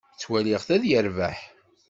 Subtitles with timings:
[0.13, 1.39] Ttwaliɣ-t ad yerbeḥ.